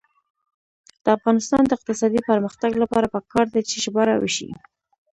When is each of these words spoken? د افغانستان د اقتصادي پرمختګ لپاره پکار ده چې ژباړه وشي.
د 1.03 1.05
افغانستان 1.17 1.61
د 1.65 1.71
اقتصادي 1.77 2.21
پرمختګ 2.29 2.71
لپاره 2.83 3.11
پکار 3.15 3.45
ده 3.53 3.59
چې 3.69 3.75
ژباړه 3.83 4.15
وشي. 4.17 4.49